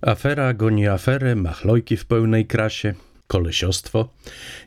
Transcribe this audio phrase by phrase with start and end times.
[0.00, 2.94] Afera goni aferę, machlojki w pełnej krasie,
[3.26, 4.08] kolesiostwo,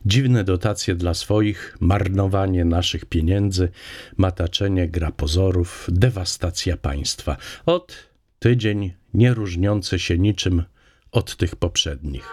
[0.06, 3.70] dziwne dotacje dla swoich, marnowanie naszych pieniędzy,
[4.18, 7.38] mataczenie gra pozorów, dewastacja państwa.
[7.66, 8.10] Od
[8.40, 10.64] tydzień nie różniący się niczym
[11.12, 12.30] od tych poprzednich.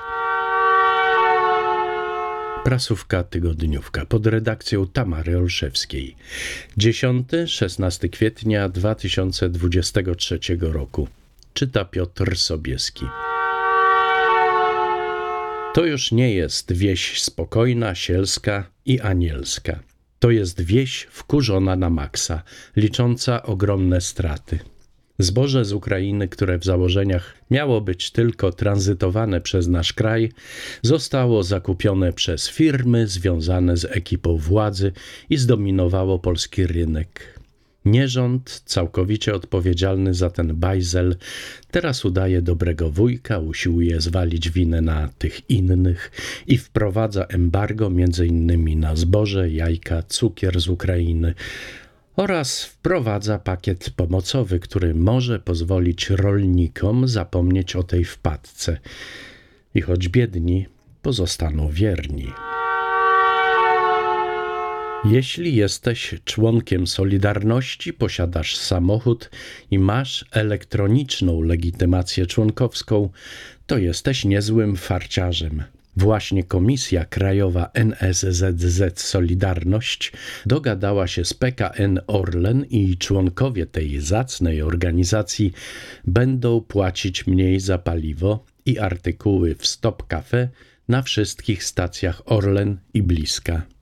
[2.64, 6.16] Prasówka tygodniówka pod redakcją Tamary Olszewskiej.
[6.78, 11.08] 10-16 kwietnia 2023 roku.
[11.58, 13.06] Czyta Piotr Sobieski.
[15.74, 19.80] To już nie jest wieś spokojna, sielska i anielska.
[20.18, 22.42] To jest wieś wkurzona na maksa,
[22.76, 24.58] licząca ogromne straty.
[25.18, 30.32] Zboże z Ukrainy, które w założeniach miało być tylko tranzytowane przez nasz kraj,
[30.82, 34.92] zostało zakupione przez firmy związane z ekipą władzy
[35.30, 37.37] i zdominowało polski rynek.
[37.84, 41.16] Nierząd, całkowicie odpowiedzialny za ten bajzel,
[41.70, 46.10] teraz udaje dobrego wujka, usiłuje zwalić winę na tych innych
[46.46, 51.34] i wprowadza embargo między innymi na zboże, jajka, cukier z Ukrainy
[52.16, 58.78] oraz wprowadza pakiet pomocowy, który może pozwolić rolnikom zapomnieć o tej wpadce
[59.74, 60.66] i choć biedni,
[61.02, 62.26] pozostaną wierni.
[65.04, 69.30] Jeśli jesteś członkiem Solidarności, posiadasz samochód
[69.70, 73.10] i masz elektroniczną legitymację członkowską,
[73.66, 75.62] to jesteś niezłym farciarzem.
[75.96, 80.12] Właśnie Komisja Krajowa NSZZ Solidarność
[80.46, 85.52] dogadała się z PKN Orlen i członkowie tej zacnej organizacji
[86.04, 90.48] będą płacić mniej za paliwo i artykuły w Stop Cafe
[90.88, 93.77] na wszystkich stacjach Orlen i bliska.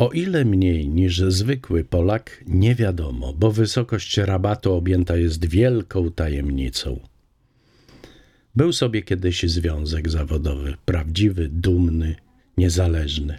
[0.00, 7.00] O ile mniej niż zwykły Polak, nie wiadomo, bo wysokość rabatu objęta jest wielką tajemnicą.
[8.56, 12.16] Był sobie kiedyś związek zawodowy, prawdziwy, dumny,
[12.56, 13.38] niezależny.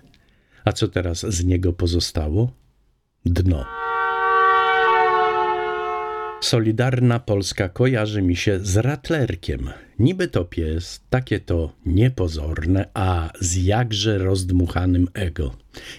[0.65, 2.51] A co teraz z niego pozostało?
[3.25, 3.65] Dno.
[6.41, 9.69] Solidarna Polska kojarzy mi się z ratlerkiem.
[9.99, 15.55] Niby to pies, takie to niepozorne, a z jakże rozdmuchanym ego.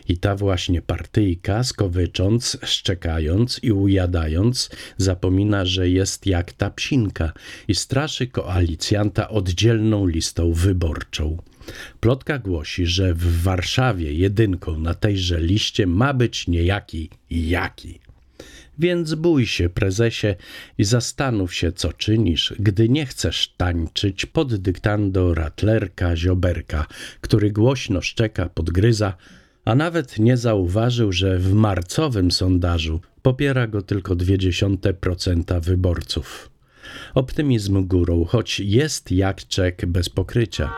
[0.09, 7.33] I ta właśnie partyjka, skowycząc, szczekając i ujadając, zapomina, że jest jak ta psinka
[7.69, 11.37] i straszy koalicjanta oddzielną listą wyborczą.
[12.01, 18.01] Plotka głosi, że w Warszawie jedynką na tejże liście ma być niejaki jaki.
[18.79, 20.35] Więc bój się, prezesie,
[20.79, 26.87] i zastanów się, co czynisz, gdy nie chcesz tańczyć pod dyktando ratlerka zioberka,
[27.21, 29.15] który głośno szczeka, podgryza,
[29.65, 36.51] a nawet nie zauważył, że w marcowym sondażu popiera go tylko 0,2% wyborców.
[37.15, 40.73] Optymizm górą, choć jest jak czek bez pokrycia.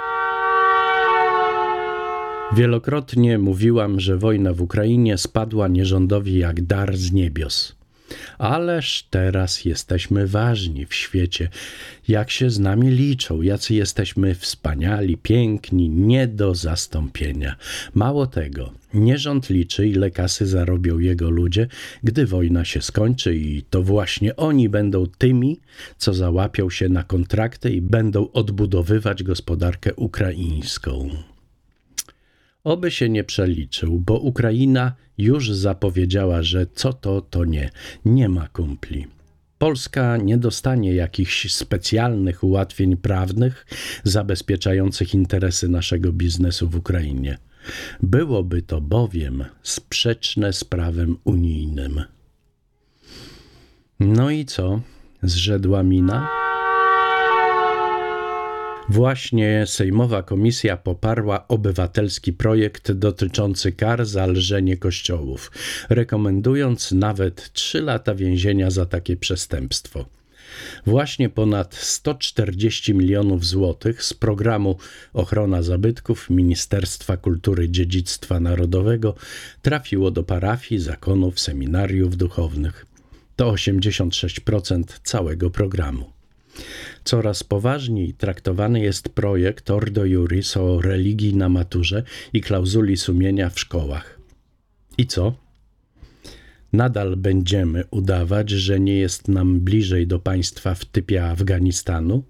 [2.57, 7.84] Wielokrotnie mówiłam, że wojna w Ukrainie spadła nierządowi jak dar z niebios.
[8.39, 11.49] Ależ teraz jesteśmy ważni w świecie,
[12.09, 17.57] jak się z nami liczą, jacy jesteśmy wspaniali, piękni, nie do zastąpienia.
[17.95, 21.67] Mało tego, nierząd liczy, ile kasy zarobią jego ludzie,
[22.03, 25.61] gdy wojna się skończy, i to właśnie oni będą tymi,
[25.99, 31.34] co załapią się na kontrakty i będą odbudowywać gospodarkę ukraińską.
[32.65, 37.71] Oby się nie przeliczył, bo Ukraina już zapowiedziała, że co to, to nie.
[38.05, 39.07] Nie ma kumpli.
[39.59, 43.67] Polska nie dostanie jakichś specjalnych ułatwień prawnych
[44.05, 47.39] zabezpieczających interesy naszego biznesu w Ukrainie.
[48.03, 52.03] Byłoby to bowiem sprzeczne z prawem unijnym.
[54.01, 54.81] No i co?
[55.23, 56.44] Zrzedła mina?
[58.89, 65.53] Właśnie Sejmowa Komisja poparła obywatelski projekt dotyczący kar za lżenie kościołów,
[65.89, 70.05] rekomendując nawet 3 lata więzienia za takie przestępstwo.
[70.87, 74.79] Właśnie ponad 140 milionów złotych z programu
[75.13, 79.15] Ochrona Zabytków Ministerstwa Kultury Dziedzictwa Narodowego
[79.63, 82.87] trafiło do parafii, zakonów, seminariów duchownych.
[83.37, 86.14] To 86% całego programu.
[87.05, 92.03] Coraz poważniej traktowany jest projekt Ordo Juris o religii na maturze
[92.33, 94.19] i klauzuli sumienia w szkołach.
[94.99, 95.35] I co?
[96.73, 102.25] Nadal będziemy udawać, że nie jest nam bliżej do państwa w typie Afganistanu,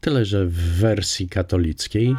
[0.00, 2.14] tyle że w wersji katolickiej.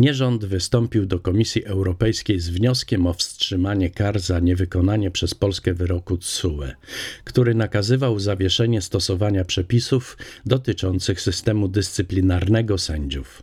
[0.00, 6.18] Nierząd wystąpił do Komisji Europejskiej z wnioskiem o wstrzymanie kar za niewykonanie przez Polskę wyroku
[6.18, 6.72] TSUE,
[7.24, 13.42] który nakazywał zawieszenie stosowania przepisów dotyczących systemu dyscyplinarnego sędziów.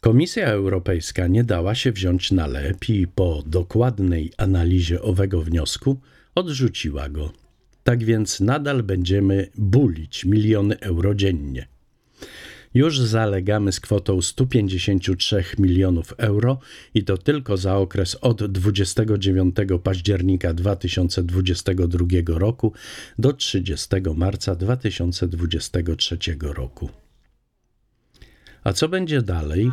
[0.00, 6.00] Komisja Europejska nie dała się wziąć na lep i po dokładnej analizie owego wniosku
[6.34, 7.32] odrzuciła go.
[7.84, 11.77] Tak więc nadal będziemy bulić miliony euro dziennie.
[12.74, 16.58] Już zalegamy z kwotą 153 milionów euro
[16.94, 22.72] i to tylko za okres od 29 października 2022 roku
[23.18, 26.90] do 30 marca 2023 roku.
[28.64, 29.70] A co będzie dalej?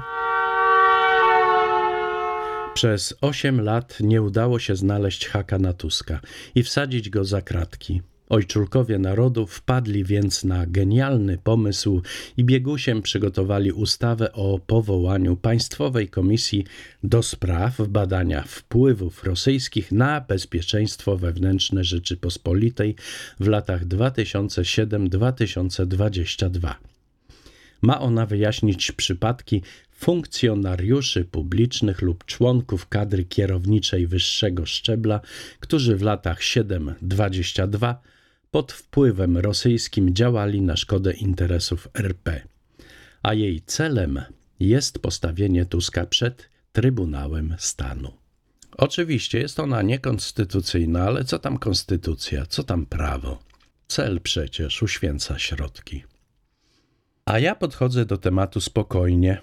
[2.74, 6.20] Przez 8 lat nie udało się znaleźć haka na Tuska
[6.56, 8.02] i wsadzić go za kratki.
[8.30, 12.02] Ojczulkowie narodu wpadli więc na genialny pomysł
[12.38, 16.64] i biegusiem przygotowali ustawę o powołaniu Państwowej Komisji
[17.04, 22.96] do spraw badania wpływów rosyjskich na bezpieczeństwo wewnętrzne Rzeczypospolitej
[23.40, 26.74] w latach 2007-2022.
[27.82, 29.62] Ma ona wyjaśnić przypadki
[29.92, 35.22] funkcjonariuszy publicznych lub członków kadry kierowniczej wyższego szczebla,
[35.60, 37.96] którzy w latach 7-22
[38.56, 42.42] pod wpływem rosyjskim działali na szkodę interesów RP,
[43.24, 44.22] a jej celem
[44.60, 48.12] jest postawienie Tuska przed Trybunałem Stanu.
[48.78, 53.40] Oczywiście jest ona niekonstytucyjna, ale co tam konstytucja, co tam prawo?
[53.88, 56.04] Cel przecież uświęca środki.
[57.26, 59.42] A ja podchodzę do tematu spokojnie,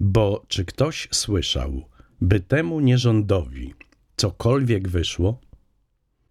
[0.00, 1.84] bo czy ktoś słyszał,
[2.20, 3.74] by temu nierządowi
[4.16, 5.40] cokolwiek wyszło?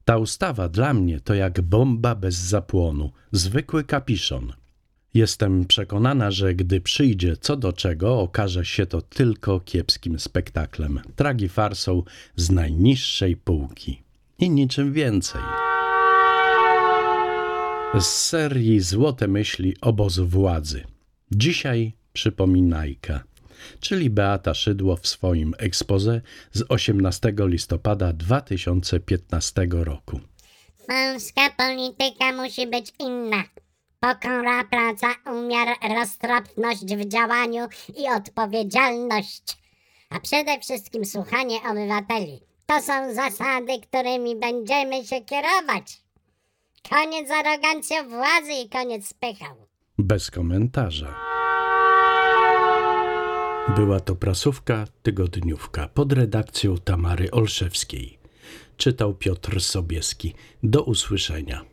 [0.05, 4.53] Ta ustawa dla mnie to jak bomba bez zapłonu, zwykły kapiszon.
[5.13, 11.49] Jestem przekonana, że gdy przyjdzie co do czego, okaże się to tylko kiepskim spektaklem, tragi
[11.49, 12.03] farsą
[12.35, 14.01] z najniższej półki
[14.39, 15.41] i niczym więcej.
[17.99, 20.83] Z serii Złote myśli obozu władzy.
[21.31, 23.23] Dzisiaj przypominajka
[23.79, 26.21] czyli Beata Szydło w swoim ekspoze
[26.51, 30.19] z 18 listopada 2015 roku.
[30.87, 33.43] Polska polityka musi być inna.
[33.99, 35.67] Pokora, praca, umiar,
[35.97, 37.67] roztropność w działaniu
[37.97, 39.43] i odpowiedzialność.
[40.09, 42.39] A przede wszystkim słuchanie obywateli.
[42.65, 46.01] To są zasady, którymi będziemy się kierować.
[46.89, 49.45] Koniec z arogancją władzy i koniec z pychą.
[49.97, 51.30] Bez komentarza.
[53.69, 58.17] Była to prasówka tygodniówka pod redakcją Tamary Olszewskiej.
[58.77, 60.33] Czytał Piotr Sobieski.
[60.63, 61.70] Do usłyszenia.